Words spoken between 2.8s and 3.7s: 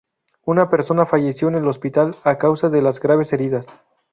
las graves heridas.